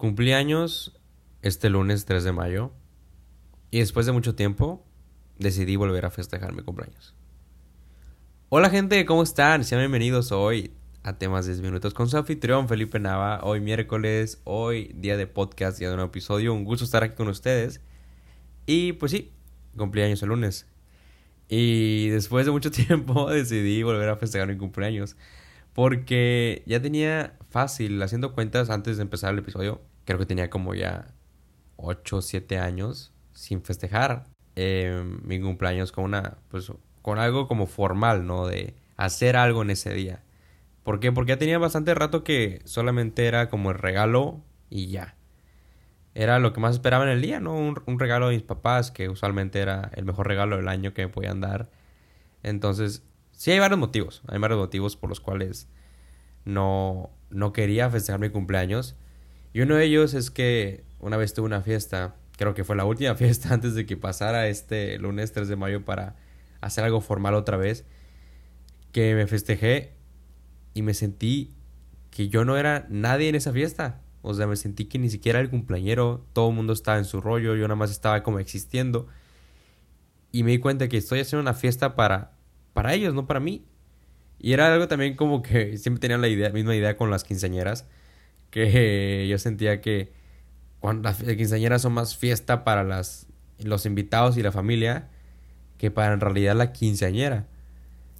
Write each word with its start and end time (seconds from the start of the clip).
Cumplí 0.00 0.32
años 0.32 0.98
este 1.42 1.68
lunes 1.68 2.06
3 2.06 2.24
de 2.24 2.32
mayo 2.32 2.72
y 3.70 3.80
después 3.80 4.06
de 4.06 4.12
mucho 4.12 4.34
tiempo 4.34 4.82
decidí 5.38 5.76
volver 5.76 6.06
a 6.06 6.10
festejar 6.10 6.54
mi 6.54 6.62
cumpleaños. 6.62 7.14
Hola 8.48 8.70
gente, 8.70 9.04
¿cómo 9.04 9.22
están? 9.22 9.62
Sean 9.62 9.82
bienvenidos 9.82 10.32
hoy 10.32 10.72
a 11.02 11.18
temas 11.18 11.44
10 11.44 11.60
minutos 11.60 11.92
con 11.92 12.08
su 12.08 12.16
anfitrión 12.16 12.66
Felipe 12.66 12.98
Nava. 12.98 13.40
Hoy 13.42 13.60
miércoles, 13.60 14.40
hoy 14.44 14.90
día 14.94 15.18
de 15.18 15.26
podcast, 15.26 15.78
día 15.78 15.90
de 15.90 15.96
un 15.96 16.00
episodio. 16.00 16.54
Un 16.54 16.64
gusto 16.64 16.86
estar 16.86 17.04
aquí 17.04 17.16
con 17.16 17.28
ustedes. 17.28 17.82
Y 18.64 18.94
pues 18.94 19.12
sí, 19.12 19.34
cumplí 19.76 20.00
años 20.00 20.22
el 20.22 20.30
lunes. 20.30 20.66
Y 21.46 22.08
después 22.08 22.46
de 22.46 22.52
mucho 22.52 22.70
tiempo 22.70 23.28
decidí 23.28 23.82
volver 23.82 24.08
a 24.08 24.16
festejar 24.16 24.48
mi 24.48 24.56
cumpleaños. 24.56 25.18
Porque 25.74 26.62
ya 26.64 26.80
tenía 26.80 27.36
fácil, 27.50 28.02
haciendo 28.02 28.32
cuentas 28.32 28.70
antes 28.70 28.96
de 28.96 29.02
empezar 29.02 29.34
el 29.34 29.40
episodio, 29.40 29.82
creo 30.04 30.18
que 30.18 30.26
tenía 30.26 30.50
como 30.50 30.74
ya 30.74 31.14
8 31.76 32.16
o 32.16 32.22
7 32.22 32.58
años 32.58 33.12
sin 33.32 33.62
festejar 33.62 34.26
eh, 34.56 35.02
mi 35.22 35.40
cumpleaños 35.40 35.92
con 35.92 36.04
una, 36.04 36.38
pues, 36.48 36.72
con 37.02 37.18
algo 37.18 37.48
como 37.48 37.66
formal, 37.66 38.26
¿no? 38.26 38.46
De 38.46 38.74
hacer 38.96 39.36
algo 39.36 39.62
en 39.62 39.70
ese 39.70 39.92
día. 39.94 40.22
¿Por 40.82 41.00
qué? 41.00 41.12
Porque 41.12 41.30
ya 41.30 41.38
tenía 41.38 41.58
bastante 41.58 41.94
rato 41.94 42.24
que 42.24 42.60
solamente 42.64 43.26
era 43.26 43.48
como 43.48 43.70
el 43.70 43.78
regalo 43.78 44.42
y 44.68 44.88
ya. 44.88 45.16
Era 46.14 46.38
lo 46.38 46.52
que 46.52 46.60
más 46.60 46.74
esperaba 46.74 47.04
en 47.04 47.10
el 47.10 47.22
día, 47.22 47.40
¿no? 47.40 47.54
Un, 47.54 47.80
un 47.86 47.98
regalo 47.98 48.28
de 48.28 48.34
mis 48.34 48.42
papás, 48.42 48.90
que 48.90 49.08
usualmente 49.08 49.60
era 49.60 49.90
el 49.94 50.04
mejor 50.04 50.26
regalo 50.26 50.56
del 50.56 50.68
año 50.68 50.92
que 50.92 51.06
me 51.06 51.12
podían 51.12 51.40
dar. 51.40 51.70
Entonces, 52.42 53.04
sí 53.32 53.50
hay 53.52 53.58
varios 53.58 53.78
motivos. 53.78 54.22
Hay 54.28 54.38
varios 54.38 54.58
motivos 54.60 54.96
por 54.96 55.08
los 55.08 55.20
cuales 55.20 55.68
no, 56.44 57.10
no 57.30 57.52
quería 57.52 57.88
festejar 57.90 58.20
mi 58.20 58.30
cumpleaños. 58.30 58.96
Y 59.52 59.60
uno 59.60 59.76
de 59.76 59.84
ellos 59.84 60.14
es 60.14 60.30
que 60.30 60.84
una 60.98 61.16
vez 61.16 61.34
tuve 61.34 61.46
una 61.46 61.62
fiesta, 61.62 62.16
creo 62.36 62.54
que 62.54 62.64
fue 62.64 62.76
la 62.76 62.84
última 62.84 63.14
fiesta 63.16 63.52
antes 63.52 63.74
de 63.74 63.86
que 63.86 63.96
pasara 63.96 64.48
este 64.48 64.98
lunes 64.98 65.32
3 65.32 65.48
de 65.48 65.56
mayo 65.56 65.84
para 65.84 66.16
hacer 66.60 66.84
algo 66.84 67.00
formal 67.00 67.34
otra 67.34 67.56
vez, 67.56 67.84
que 68.92 69.14
me 69.14 69.26
festejé 69.26 69.94
y 70.74 70.82
me 70.82 70.94
sentí 70.94 71.54
que 72.10 72.28
yo 72.28 72.44
no 72.44 72.56
era 72.56 72.86
nadie 72.88 73.28
en 73.28 73.34
esa 73.34 73.52
fiesta. 73.52 74.00
O 74.22 74.34
sea, 74.34 74.46
me 74.46 74.56
sentí 74.56 74.84
que 74.84 74.98
ni 74.98 75.08
siquiera 75.08 75.40
el 75.40 75.48
cumpleañero, 75.48 76.26
todo 76.32 76.50
el 76.50 76.54
mundo 76.54 76.72
estaba 76.72 76.98
en 76.98 77.04
su 77.04 77.20
rollo, 77.20 77.54
yo 77.54 77.62
nada 77.62 77.76
más 77.76 77.90
estaba 77.90 78.22
como 78.22 78.38
existiendo. 78.38 79.06
Y 80.32 80.42
me 80.42 80.50
di 80.52 80.58
cuenta 80.58 80.88
que 80.88 80.98
estoy 80.98 81.20
haciendo 81.20 81.42
una 81.42 81.54
fiesta 81.54 81.96
para, 81.96 82.32
para 82.74 82.94
ellos, 82.94 83.14
no 83.14 83.26
para 83.26 83.40
mí. 83.40 83.64
Y 84.38 84.52
era 84.52 84.72
algo 84.72 84.88
también 84.88 85.16
como 85.16 85.42
que 85.42 85.78
siempre 85.78 86.00
tenía 86.00 86.18
la 86.18 86.28
idea, 86.28 86.50
misma 86.50 86.74
idea 86.74 86.96
con 86.96 87.10
las 87.10 87.24
quinceañeras, 87.24 87.86
que 88.50 89.26
yo 89.30 89.38
sentía 89.38 89.80
que 89.80 90.12
cuando 90.80 91.08
las 91.08 91.22
quinceañeras 91.22 91.82
son 91.82 91.92
más 91.92 92.16
fiesta 92.16 92.64
para 92.64 92.84
las, 92.84 93.26
los 93.58 93.86
invitados 93.86 94.36
y 94.36 94.42
la 94.42 94.52
familia 94.52 95.08
que 95.78 95.90
para 95.90 96.12
en 96.12 96.20
realidad 96.20 96.56
la 96.56 96.72
quinceañera. 96.72 97.46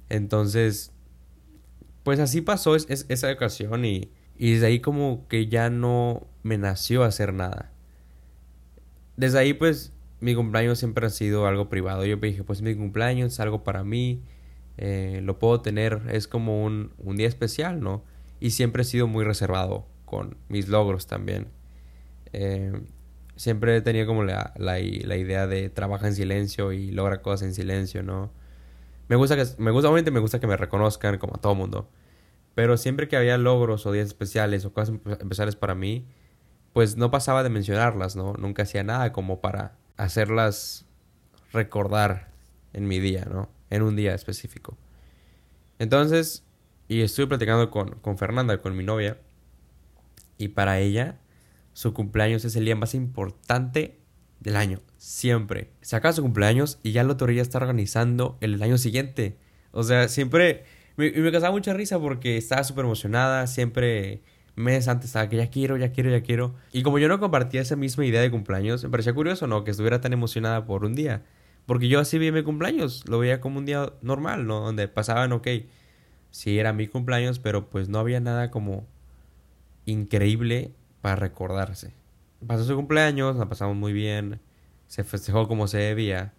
Entonces, 0.09 0.91
pues 2.03 2.19
así 2.19 2.41
pasó 2.41 2.75
esa 2.75 3.31
ocasión 3.31 3.85
y, 3.85 4.09
y 4.37 4.53
desde 4.53 4.67
ahí 4.67 4.79
como 4.79 5.27
que 5.27 5.47
ya 5.47 5.69
no 5.69 6.27
me 6.43 6.57
nació 6.57 7.03
hacer 7.03 7.33
nada. 7.33 7.71
Desde 9.15 9.39
ahí 9.39 9.53
pues 9.53 9.93
mi 10.19 10.35
cumpleaños 10.35 10.79
siempre 10.79 11.05
ha 11.05 11.09
sido 11.09 11.47
algo 11.47 11.69
privado. 11.69 12.05
Yo 12.05 12.17
dije, 12.17 12.43
pues 12.43 12.61
mi 12.61 12.75
cumpleaños 12.75 13.33
es 13.33 13.39
algo 13.39 13.63
para 13.63 13.83
mí 13.83 14.21
eh, 14.77 15.21
lo 15.23 15.37
puedo 15.37 15.61
tener, 15.61 16.01
es 16.11 16.27
como 16.27 16.63
un, 16.63 16.91
un, 16.97 17.17
día 17.17 17.27
especial, 17.27 17.81
¿no? 17.81 18.03
Y 18.39 18.51
siempre 18.51 18.81
he 18.81 18.85
sido 18.85 19.05
muy 19.05 19.23
reservado 19.23 19.85
con 20.11 20.35
mis 20.49 20.67
logros 20.67 21.07
también. 21.07 21.47
Eh, 22.33 22.73
siempre 23.37 23.77
he 23.77 23.81
tenido 23.81 24.05
como 24.05 24.25
la, 24.25 24.53
la, 24.57 24.77
idea 24.77 25.47
de 25.47 25.69
trabaja 25.69 26.07
en 26.07 26.15
silencio 26.15 26.73
y 26.73 26.91
logra 26.91 27.21
cosas 27.21 27.47
en 27.47 27.53
silencio, 27.53 28.03
¿no? 28.03 28.29
Me 29.07 29.15
gusta 29.15 29.37
que, 29.37 29.45
me 29.57 29.71
gusta, 29.71 29.87
obviamente 29.87 30.11
me 30.11 30.19
gusta 30.19 30.41
que 30.41 30.47
me 30.47 30.57
reconozcan 30.57 31.17
como 31.17 31.35
a 31.35 31.39
todo 31.39 31.55
mundo. 31.55 31.89
Pero 32.53 32.75
siempre 32.75 33.07
que 33.07 33.15
había 33.15 33.37
logros 33.37 33.85
o 33.85 33.93
días 33.93 34.07
especiales 34.07 34.65
o 34.65 34.73
cosas 34.73 34.95
especiales 35.19 35.55
para 35.55 35.75
mí, 35.75 36.05
pues 36.73 36.97
no 36.97 37.09
pasaba 37.09 37.41
de 37.41 37.49
mencionarlas, 37.49 38.17
¿no? 38.17 38.33
Nunca 38.33 38.63
hacía 38.63 38.83
nada 38.83 39.13
como 39.13 39.39
para 39.39 39.77
hacerlas 39.95 40.85
recordar 41.53 42.31
en 42.73 42.85
mi 42.87 42.99
día, 42.99 43.25
¿no? 43.31 43.49
en 43.69 43.83
un 43.83 43.95
día 43.95 44.13
específico. 44.13 44.77
Entonces, 45.79 46.43
y 46.87 47.01
estuve 47.01 47.27
platicando 47.27 47.71
con, 47.71 47.91
con 48.01 48.17
Fernanda, 48.17 48.57
con 48.57 48.75
mi 48.75 48.83
novia, 48.83 49.17
y 50.41 50.49
para 50.49 50.79
ella, 50.79 51.19
su 51.73 51.93
cumpleaños 51.93 52.45
es 52.45 52.55
el 52.55 52.65
día 52.65 52.75
más 52.75 52.95
importante 52.95 53.99
del 54.39 54.55
año, 54.55 54.81
siempre. 54.97 55.71
Se 55.81 55.95
acaba 55.95 56.13
su 56.13 56.21
cumpleaños 56.21 56.79
y 56.83 56.91
ya 56.91 57.03
la 57.03 57.11
autoría 57.11 57.41
está 57.41 57.59
organizando 57.59 58.37
el 58.41 58.61
año 58.61 58.77
siguiente. 58.77 59.37
O 59.71 59.83
sea, 59.83 60.07
siempre 60.07 60.65
me, 60.97 61.11
me 61.11 61.31
causaba 61.31 61.51
mucha 61.53 61.73
risa 61.73 61.99
porque 61.99 62.37
estaba 62.37 62.63
súper 62.63 62.85
emocionada, 62.85 63.45
siempre 63.47 64.23
meses 64.55 64.87
antes 64.87 65.07
estaba 65.07 65.29
que 65.29 65.37
ya 65.37 65.49
quiero, 65.49 65.77
ya 65.77 65.91
quiero, 65.91 66.09
ya 66.09 66.21
quiero. 66.21 66.55
Y 66.73 66.83
como 66.83 66.99
yo 66.99 67.07
no 67.07 67.19
compartía 67.19 67.61
esa 67.61 67.75
misma 67.75 68.05
idea 68.05 68.21
de 68.21 68.31
cumpleaños, 68.31 68.83
me 68.83 68.89
parecía 68.89 69.13
curioso, 69.13 69.47
¿no? 69.47 69.63
Que 69.63 69.71
estuviera 69.71 70.01
tan 70.01 70.13
emocionada 70.13 70.65
por 70.65 70.85
un 70.85 70.93
día. 70.95 71.23
Porque 71.65 71.87
yo 71.87 71.99
así 71.99 72.17
vi 72.17 72.31
mi 72.31 72.43
cumpleaños, 72.43 73.07
lo 73.07 73.19
veía 73.19 73.39
como 73.39 73.59
un 73.59 73.65
día 73.65 73.93
normal, 74.01 74.47
¿no? 74.47 74.61
Donde 74.61 74.87
pasaban, 74.87 75.31
ok, 75.31 75.47
sí 76.31 76.57
era 76.57 76.73
mi 76.73 76.87
cumpleaños, 76.87 77.39
pero 77.39 77.69
pues 77.69 77.87
no 77.87 77.99
había 77.99 78.19
nada 78.19 78.49
como 78.49 78.87
increíble 79.85 80.73
para 81.01 81.15
recordarse. 81.15 81.93
Pasó 82.45 82.63
su 82.63 82.75
cumpleaños, 82.75 83.35
la 83.37 83.47
pasamos 83.47 83.75
muy 83.75 83.93
bien, 83.93 84.39
se 84.87 85.03
festejó 85.03 85.47
como 85.47 85.67
se 85.67 85.77
debía, 85.77 86.33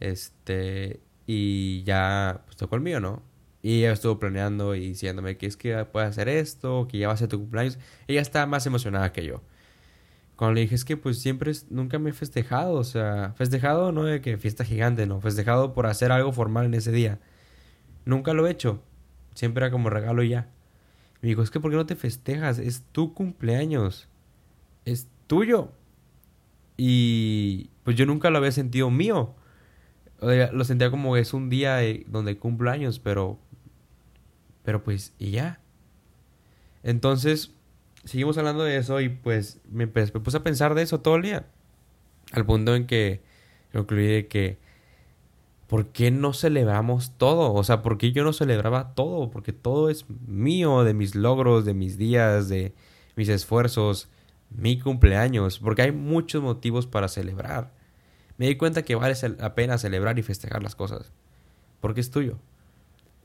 este, 0.00 1.00
y 1.26 1.82
ya, 1.84 2.42
pues 2.46 2.56
tocó 2.56 2.76
el 2.76 2.82
mío, 2.82 3.00
¿no? 3.00 3.22
Y 3.62 3.78
ella 3.78 3.92
estuvo 3.92 4.18
planeando 4.18 4.74
y 4.74 4.80
diciéndome 4.88 5.36
que 5.36 5.46
es 5.46 5.56
que 5.56 5.84
puede 5.84 6.06
hacer 6.06 6.28
esto, 6.28 6.88
que 6.88 6.98
ya 6.98 7.08
va 7.08 7.14
a 7.14 7.16
ser 7.16 7.28
tu 7.28 7.38
cumpleaños. 7.38 7.78
Ella 8.08 8.20
está 8.20 8.44
más 8.46 8.66
emocionada 8.66 9.12
que 9.12 9.24
yo. 9.24 9.42
Cuando 10.36 10.54
le 10.54 10.62
dije 10.62 10.74
es 10.74 10.84
que 10.84 10.96
pues 10.96 11.20
siempre 11.20 11.52
nunca 11.70 11.98
me 12.00 12.10
he 12.10 12.12
festejado, 12.12 12.74
o 12.74 12.84
sea, 12.84 13.34
festejado 13.36 13.92
no 13.92 14.04
de 14.04 14.20
que 14.20 14.38
fiesta 14.38 14.64
gigante, 14.64 15.06
no, 15.06 15.20
festejado 15.20 15.72
por 15.74 15.86
hacer 15.86 16.10
algo 16.10 16.32
formal 16.32 16.66
en 16.66 16.74
ese 16.74 16.90
día. 16.90 17.20
Nunca 18.04 18.32
lo 18.34 18.46
he 18.46 18.50
hecho, 18.50 18.82
siempre 19.34 19.64
era 19.64 19.70
como 19.70 19.90
regalo 19.90 20.22
y 20.24 20.30
ya. 20.30 20.48
Me 21.22 21.28
dijo, 21.28 21.42
es 21.42 21.50
que 21.50 21.60
¿por 21.60 21.70
qué 21.70 21.76
no 21.76 21.86
te 21.86 21.96
festejas? 21.96 22.58
Es 22.58 22.82
tu 22.92 23.14
cumpleaños, 23.14 24.08
es 24.84 25.08
tuyo. 25.28 25.70
Y 26.76 27.70
pues 27.84 27.96
yo 27.96 28.06
nunca 28.06 28.28
lo 28.28 28.38
había 28.38 28.52
sentido 28.52 28.90
mío. 28.90 29.34
Lo 30.20 30.64
sentía 30.64 30.90
como 30.90 31.16
es 31.16 31.32
un 31.32 31.48
día 31.48 31.78
donde 32.06 32.36
cumplo 32.38 32.70
años, 32.70 32.98
pero... 32.98 33.38
Pero 34.64 34.82
pues, 34.84 35.14
y 35.18 35.30
ya. 35.30 35.60
Entonces, 36.82 37.52
seguimos 38.04 38.38
hablando 38.38 38.64
de 38.64 38.76
eso 38.76 39.00
y 39.00 39.08
pues 39.08 39.60
me, 39.70 39.86
puse 39.86 40.36
a 40.36 40.42
pensar 40.42 40.74
de 40.74 40.82
eso 40.82 41.00
todo 41.00 41.16
el 41.16 41.22
día. 41.22 41.46
Al 42.32 42.46
punto 42.46 42.74
en 42.74 42.86
que 42.86 43.22
concluí 43.72 44.24
que 44.24 44.58
¿por 45.72 45.86
qué 45.86 46.10
no 46.10 46.34
celebramos 46.34 47.16
todo? 47.16 47.54
O 47.54 47.64
sea, 47.64 47.80
¿por 47.80 47.96
qué 47.96 48.12
yo 48.12 48.24
no 48.24 48.34
celebraba 48.34 48.92
todo? 48.92 49.30
Porque 49.30 49.54
todo 49.54 49.88
es 49.88 50.04
mío, 50.26 50.84
de 50.84 50.92
mis 50.92 51.14
logros, 51.14 51.64
de 51.64 51.72
mis 51.72 51.96
días, 51.96 52.50
de 52.50 52.74
mis 53.16 53.30
esfuerzos, 53.30 54.10
mi 54.50 54.78
cumpleaños, 54.78 55.58
porque 55.60 55.80
hay 55.80 55.92
muchos 55.92 56.42
motivos 56.42 56.86
para 56.86 57.08
celebrar. 57.08 57.72
Me 58.36 58.48
di 58.48 58.56
cuenta 58.56 58.82
que 58.82 58.96
vale 58.96 59.14
la 59.38 59.54
pena 59.54 59.78
celebrar 59.78 60.18
y 60.18 60.22
festejar 60.22 60.62
las 60.62 60.76
cosas, 60.76 61.10
porque 61.80 62.02
es 62.02 62.10
tuyo. 62.10 62.38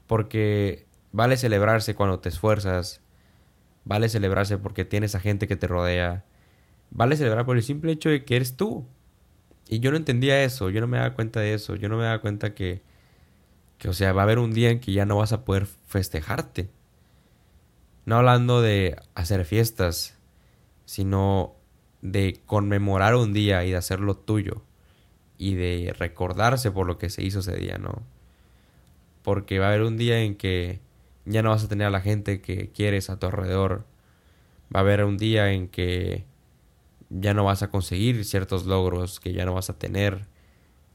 Porque 0.07 0.85
vale 1.11 1.35
celebrarse 1.35 1.95
cuando 1.95 2.19
te 2.19 2.29
esfuerzas, 2.29 3.01
Vale 3.83 4.07
celebrarse 4.07 4.57
porque 4.57 4.85
tienes 4.85 5.15
a 5.15 5.19
gente 5.19 5.49
que 5.49 5.57
te 5.57 5.67
rodea. 5.67 6.23
Vale 6.91 7.17
celebrar 7.17 7.45
por 7.45 7.57
el 7.57 7.63
simple 7.63 7.91
hecho 7.91 8.07
de 8.07 8.23
que 8.23 8.37
eres 8.37 8.55
tú. 8.55 8.87
Y 9.69 9.79
yo 9.79 9.91
no 9.91 9.97
entendía 9.97 10.43
eso, 10.43 10.69
yo 10.69 10.81
no 10.81 10.87
me 10.87 10.97
daba 10.97 11.13
cuenta 11.13 11.39
de 11.39 11.53
eso, 11.53 11.75
yo 11.75 11.89
no 11.89 11.97
me 11.97 12.03
daba 12.03 12.21
cuenta 12.21 12.53
que, 12.53 12.81
que, 13.77 13.89
o 13.89 13.93
sea, 13.93 14.13
va 14.13 14.21
a 14.21 14.23
haber 14.23 14.39
un 14.39 14.53
día 14.53 14.69
en 14.69 14.79
que 14.79 14.93
ya 14.93 15.05
no 15.05 15.17
vas 15.17 15.33
a 15.33 15.43
poder 15.43 15.65
festejarte. 15.65 16.69
No 18.05 18.17
hablando 18.17 18.61
de 18.61 18.95
hacer 19.15 19.43
fiestas, 19.45 20.17
sino 20.85 21.55
de 22.01 22.39
conmemorar 22.45 23.15
un 23.15 23.33
día 23.33 23.65
y 23.65 23.71
de 23.71 23.77
hacerlo 23.77 24.15
tuyo. 24.15 24.63
Y 25.37 25.55
de 25.55 25.93
recordarse 25.97 26.71
por 26.71 26.87
lo 26.87 26.97
que 26.97 27.09
se 27.09 27.23
hizo 27.23 27.39
ese 27.39 27.55
día, 27.57 27.77
¿no? 27.77 28.01
Porque 29.23 29.59
va 29.59 29.65
a 29.65 29.69
haber 29.69 29.83
un 29.83 29.97
día 29.97 30.21
en 30.21 30.35
que 30.35 30.79
ya 31.25 31.43
no 31.43 31.49
vas 31.49 31.65
a 31.65 31.67
tener 31.67 31.87
a 31.87 31.91
la 31.91 32.01
gente 32.01 32.41
que 32.41 32.69
quieres 32.69 33.09
a 33.09 33.19
tu 33.19 33.27
alrededor. 33.27 33.85
Va 34.73 34.79
a 34.79 34.83
haber 34.83 35.03
un 35.03 35.17
día 35.17 35.51
en 35.51 35.67
que 35.67 36.25
ya 37.09 37.33
no 37.33 37.43
vas 37.45 37.63
a 37.63 37.69
conseguir 37.69 38.25
ciertos 38.25 38.65
logros, 38.65 39.19
que 39.19 39.33
ya 39.33 39.45
no 39.45 39.53
vas 39.53 39.69
a 39.69 39.77
tener 39.77 40.25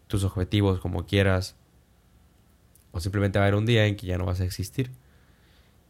tus 0.06 0.25
objetivos 0.25 0.81
como 0.81 1.06
quieras. 1.06 1.56
O 2.93 3.00
simplemente 3.00 3.38
va 3.38 3.47
a 3.47 3.49
haber 3.49 3.59
un 3.59 3.67
día 3.67 3.87
en 3.87 3.97
que 3.97 4.06
ya 4.06 4.19
no 4.19 4.26
vas 4.26 4.41
a 4.41 4.44
existir. 4.44 4.91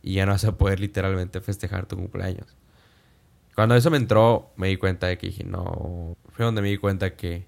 Y 0.02 0.14
ya 0.14 0.26
no 0.26 0.32
vas 0.32 0.44
a 0.44 0.56
poder 0.56 0.80
literalmente 0.80 1.40
festejar 1.40 1.86
tu 1.86 1.96
cumpleaños. 1.96 2.56
Cuando 3.54 3.74
eso 3.74 3.90
me 3.90 3.98
entró, 3.98 4.50
me 4.56 4.68
di 4.68 4.76
cuenta 4.76 5.06
de 5.08 5.18
que 5.18 5.26
dije, 5.26 5.44
no, 5.44 6.16
fue 6.30 6.44
donde 6.44 6.62
me 6.62 6.68
di 6.68 6.78
cuenta 6.78 7.16
que, 7.16 7.46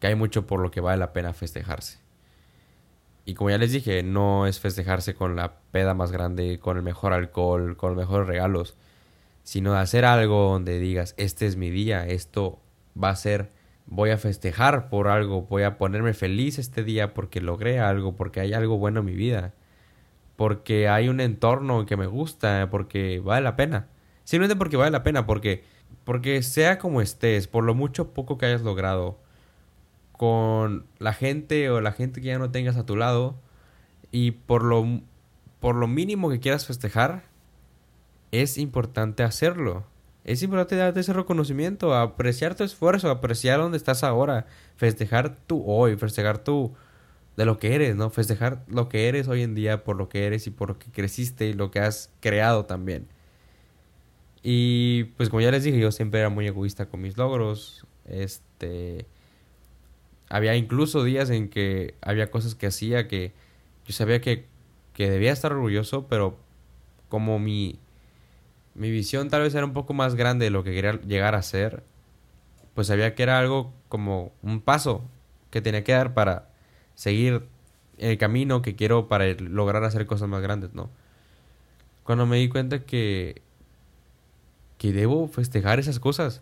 que 0.00 0.06
hay 0.06 0.14
mucho 0.14 0.46
por 0.46 0.60
lo 0.60 0.70
que 0.70 0.80
vale 0.80 0.98
la 0.98 1.12
pena 1.12 1.32
festejarse. 1.34 1.98
Y 3.26 3.34
como 3.34 3.50
ya 3.50 3.58
les 3.58 3.72
dije, 3.72 4.02
no 4.02 4.46
es 4.46 4.58
festejarse 4.58 5.14
con 5.14 5.36
la 5.36 5.58
peda 5.70 5.92
más 5.92 6.12
grande, 6.12 6.58
con 6.58 6.78
el 6.78 6.82
mejor 6.82 7.12
alcohol, 7.12 7.76
con 7.76 7.90
los 7.90 7.98
mejores 7.98 8.26
regalos, 8.26 8.74
sino 9.48 9.72
de 9.72 9.78
hacer 9.78 10.04
algo 10.04 10.50
donde 10.50 10.78
digas, 10.78 11.14
este 11.16 11.46
es 11.46 11.56
mi 11.56 11.70
día, 11.70 12.06
esto 12.06 12.60
va 13.02 13.08
a 13.08 13.16
ser, 13.16 13.50
voy 13.86 14.10
a 14.10 14.18
festejar 14.18 14.90
por 14.90 15.08
algo, 15.08 15.46
voy 15.48 15.62
a 15.62 15.78
ponerme 15.78 16.12
feliz 16.12 16.58
este 16.58 16.84
día 16.84 17.14
porque 17.14 17.40
logré 17.40 17.80
algo, 17.80 18.14
porque 18.14 18.40
hay 18.40 18.52
algo 18.52 18.76
bueno 18.76 19.00
en 19.00 19.06
mi 19.06 19.14
vida, 19.14 19.54
porque 20.36 20.90
hay 20.90 21.08
un 21.08 21.18
entorno 21.18 21.86
que 21.86 21.96
me 21.96 22.06
gusta, 22.06 22.68
porque 22.70 23.20
vale 23.24 23.40
la 23.40 23.56
pena. 23.56 23.88
Simplemente 24.22 24.58
porque 24.58 24.76
vale 24.76 24.90
la 24.90 25.02
pena, 25.02 25.24
porque, 25.24 25.64
porque 26.04 26.42
sea 26.42 26.76
como 26.76 27.00
estés, 27.00 27.48
por 27.48 27.64
lo 27.64 27.74
mucho 27.74 28.12
poco 28.12 28.36
que 28.36 28.44
hayas 28.44 28.60
logrado, 28.60 29.18
con 30.12 30.84
la 30.98 31.14
gente 31.14 31.70
o 31.70 31.80
la 31.80 31.92
gente 31.92 32.20
que 32.20 32.26
ya 32.26 32.38
no 32.38 32.50
tengas 32.50 32.76
a 32.76 32.84
tu 32.84 32.96
lado 32.96 33.40
y 34.12 34.32
por 34.32 34.62
lo, 34.62 35.00
por 35.58 35.74
lo 35.74 35.88
mínimo 35.88 36.28
que 36.28 36.38
quieras 36.38 36.66
festejar, 36.66 37.22
es 38.32 38.58
importante 38.58 39.22
hacerlo. 39.22 39.84
Es 40.24 40.42
importante 40.42 40.76
darte 40.76 41.00
ese 41.00 41.12
reconocimiento, 41.12 41.94
apreciar 41.94 42.54
tu 42.54 42.64
esfuerzo, 42.64 43.10
apreciar 43.10 43.60
dónde 43.60 43.78
estás 43.78 44.04
ahora, 44.04 44.46
festejar 44.76 45.38
tú 45.46 45.64
hoy, 45.66 45.96
festejar 45.96 46.38
tú 46.38 46.74
de 47.36 47.44
lo 47.46 47.58
que 47.58 47.74
eres, 47.74 47.96
¿no? 47.96 48.10
Festejar 48.10 48.62
lo 48.68 48.88
que 48.88 49.08
eres 49.08 49.28
hoy 49.28 49.42
en 49.42 49.54
día 49.54 49.84
por 49.84 49.96
lo 49.96 50.08
que 50.08 50.26
eres 50.26 50.46
y 50.46 50.50
por 50.50 50.68
lo 50.68 50.78
que 50.78 50.90
creciste 50.90 51.46
y 51.46 51.54
lo 51.54 51.70
que 51.70 51.80
has 51.80 52.10
creado 52.20 52.66
también. 52.66 53.06
Y 54.42 55.04
pues 55.16 55.30
como 55.30 55.40
ya 55.40 55.50
les 55.50 55.64
dije, 55.64 55.78
yo 55.78 55.92
siempre 55.92 56.20
era 56.20 56.28
muy 56.28 56.46
egoísta 56.46 56.86
con 56.86 57.00
mis 57.00 57.16
logros. 57.16 57.86
Este 58.06 59.06
había 60.28 60.56
incluso 60.56 61.04
días 61.04 61.30
en 61.30 61.48
que 61.48 61.94
había 62.02 62.30
cosas 62.30 62.54
que 62.54 62.66
hacía 62.66 63.08
que 63.08 63.32
yo 63.86 63.94
sabía 63.94 64.20
que, 64.20 64.44
que 64.92 65.08
debía 65.10 65.32
estar 65.32 65.52
orgulloso, 65.52 66.06
pero 66.08 66.36
como 67.08 67.38
mi, 67.38 67.78
mi 68.78 68.90
visión 68.90 69.28
tal 69.28 69.42
vez 69.42 69.54
era 69.54 69.66
un 69.66 69.72
poco 69.72 69.92
más 69.92 70.14
grande 70.14 70.46
de 70.46 70.50
lo 70.50 70.64
que 70.64 70.72
quería 70.72 71.00
llegar 71.00 71.34
a 71.34 71.42
ser, 71.42 71.84
pues 72.74 72.86
sabía 72.86 73.14
que 73.14 73.22
era 73.22 73.38
algo 73.38 73.72
como 73.88 74.32
un 74.42 74.60
paso 74.60 75.04
que 75.50 75.60
tenía 75.60 75.84
que 75.84 75.92
dar 75.92 76.14
para 76.14 76.48
seguir 76.94 77.46
el 77.98 78.16
camino 78.18 78.62
que 78.62 78.76
quiero 78.76 79.08
para 79.08 79.26
lograr 79.34 79.84
hacer 79.84 80.06
cosas 80.06 80.28
más 80.28 80.42
grandes, 80.42 80.74
¿no? 80.74 80.90
Cuando 82.04 82.26
me 82.26 82.38
di 82.38 82.48
cuenta 82.48 82.84
que 82.84 83.42
que 84.78 84.92
debo 84.92 85.26
festejar 85.28 85.80
esas 85.80 85.98
cosas, 85.98 86.40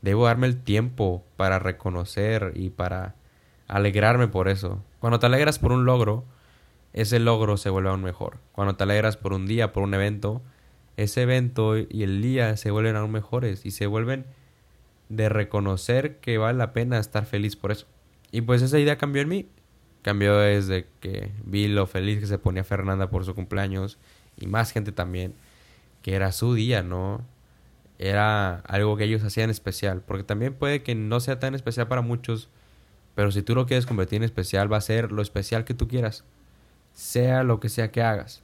debo 0.00 0.26
darme 0.26 0.46
el 0.46 0.62
tiempo 0.62 1.24
para 1.36 1.58
reconocer 1.58 2.52
y 2.54 2.70
para 2.70 3.16
alegrarme 3.68 4.28
por 4.28 4.48
eso. 4.48 4.82
Cuando 5.00 5.18
te 5.18 5.26
alegras 5.26 5.58
por 5.58 5.72
un 5.72 5.84
logro, 5.84 6.24
ese 6.92 7.18
logro 7.18 7.56
se 7.56 7.70
vuelve 7.70 7.90
aún 7.90 8.02
mejor. 8.02 8.38
Cuando 8.52 8.76
te 8.76 8.84
alegras 8.84 9.16
por 9.16 9.32
un 9.32 9.46
día, 9.46 9.72
por 9.72 9.82
un 9.82 9.94
evento, 9.94 10.42
ese 10.96 11.22
evento 11.22 11.76
y 11.78 12.02
el 12.02 12.22
día 12.22 12.56
se 12.56 12.70
vuelven 12.70 12.96
aún 12.96 13.10
mejores 13.10 13.64
y 13.64 13.70
se 13.70 13.86
vuelven 13.86 14.26
de 15.08 15.28
reconocer 15.28 16.16
que 16.18 16.38
vale 16.38 16.58
la 16.58 16.72
pena 16.72 16.98
estar 16.98 17.26
feliz 17.26 17.56
por 17.56 17.72
eso. 17.72 17.86
Y 18.30 18.40
pues 18.40 18.62
esa 18.62 18.78
idea 18.78 18.96
cambió 18.96 19.22
en 19.22 19.28
mí. 19.28 19.48
Cambió 20.02 20.36
desde 20.38 20.86
que 21.00 21.30
vi 21.44 21.68
lo 21.68 21.86
feliz 21.86 22.18
que 22.18 22.26
se 22.26 22.38
ponía 22.38 22.64
Fernanda 22.64 23.10
por 23.10 23.24
su 23.24 23.34
cumpleaños 23.34 23.98
y 24.36 24.46
más 24.46 24.72
gente 24.72 24.90
también, 24.90 25.34
que 26.02 26.14
era 26.14 26.32
su 26.32 26.54
día, 26.54 26.82
¿no? 26.82 27.24
Era 27.98 28.56
algo 28.60 28.96
que 28.96 29.04
ellos 29.04 29.22
hacían 29.22 29.50
especial, 29.50 30.02
porque 30.04 30.24
también 30.24 30.54
puede 30.54 30.82
que 30.82 30.96
no 30.96 31.20
sea 31.20 31.38
tan 31.38 31.54
especial 31.54 31.86
para 31.86 32.02
muchos, 32.02 32.48
pero 33.14 33.30
si 33.30 33.42
tú 33.42 33.54
lo 33.54 33.66
quieres 33.66 33.86
convertir 33.86 34.16
en 34.16 34.24
especial, 34.24 34.72
va 34.72 34.78
a 34.78 34.80
ser 34.80 35.12
lo 35.12 35.22
especial 35.22 35.64
que 35.64 35.74
tú 35.74 35.86
quieras. 35.86 36.24
Sea 36.94 37.44
lo 37.44 37.60
que 37.60 37.68
sea 37.68 37.92
que 37.92 38.02
hagas. 38.02 38.42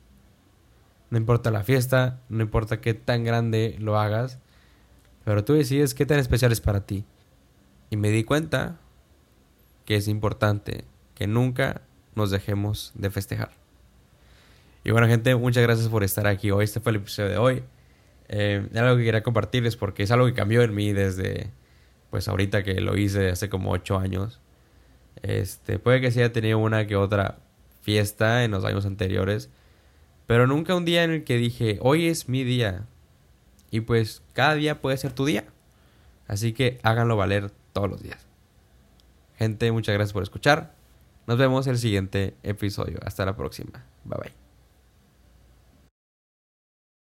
No 1.10 1.18
importa 1.18 1.50
la 1.50 1.64
fiesta, 1.64 2.20
no 2.28 2.42
importa 2.42 2.80
qué 2.80 2.94
tan 2.94 3.24
grande 3.24 3.76
lo 3.78 3.98
hagas, 3.98 4.38
pero 5.24 5.44
tú 5.44 5.54
decides 5.54 5.94
qué 5.94 6.06
tan 6.06 6.18
especial 6.18 6.52
es 6.52 6.60
para 6.60 6.86
ti. 6.86 7.04
Y 7.90 7.96
me 7.96 8.10
di 8.10 8.24
cuenta 8.24 8.78
que 9.84 9.96
es 9.96 10.08
importante 10.08 10.84
que 11.14 11.26
nunca 11.26 11.82
nos 12.14 12.30
dejemos 12.30 12.92
de 12.94 13.10
festejar. 13.10 13.50
Y 14.84 14.90
bueno 14.90 15.06
gente, 15.06 15.34
muchas 15.34 15.62
gracias 15.62 15.88
por 15.88 16.04
estar 16.04 16.26
aquí 16.26 16.50
hoy. 16.50 16.64
Este 16.64 16.80
fue 16.80 16.90
el 16.90 16.96
episodio 16.96 17.30
de 17.30 17.38
hoy. 17.38 17.62
Eh, 18.28 18.68
algo 18.74 18.96
que 18.96 19.04
quería 19.04 19.22
compartirles 19.22 19.76
porque 19.76 20.02
es 20.02 20.10
algo 20.10 20.26
que 20.26 20.34
cambió 20.34 20.62
en 20.62 20.74
mí 20.74 20.92
desde, 20.92 21.50
pues 22.10 22.28
ahorita 22.28 22.62
que 22.62 22.80
lo 22.80 22.96
hice 22.96 23.30
hace 23.30 23.48
como 23.48 23.70
8 23.70 23.98
años. 23.98 24.40
Este, 25.22 25.78
puede 25.78 26.00
que 26.00 26.10
sí 26.10 26.20
haya 26.20 26.32
tenido 26.32 26.58
una 26.58 26.86
que 26.86 26.96
otra 26.96 27.38
fiesta 27.82 28.44
en 28.44 28.50
los 28.50 28.64
años 28.64 28.86
anteriores, 28.86 29.50
pero 30.28 30.46
nunca 30.46 30.74
un 30.74 30.84
día 30.84 31.04
en 31.04 31.10
el 31.10 31.24
que 31.24 31.38
dije, 31.38 31.78
hoy 31.80 32.06
es 32.06 32.28
mi 32.28 32.44
día. 32.44 32.84
Y 33.70 33.80
pues 33.80 34.22
cada 34.34 34.56
día 34.56 34.82
puede 34.82 34.98
ser 34.98 35.14
tu 35.14 35.24
día. 35.24 35.46
Así 36.26 36.52
que 36.52 36.78
háganlo 36.82 37.16
valer 37.16 37.50
todos 37.72 37.88
los 37.88 38.02
días. 38.02 38.26
Gente, 39.38 39.72
muchas 39.72 39.94
gracias 39.94 40.12
por 40.12 40.22
escuchar. 40.22 40.74
Nos 41.26 41.38
vemos 41.38 41.66
el 41.66 41.78
siguiente 41.78 42.34
episodio. 42.42 42.98
Hasta 43.06 43.24
la 43.24 43.36
próxima. 43.36 43.86
Bye 44.04 44.18
bye. 44.20 44.47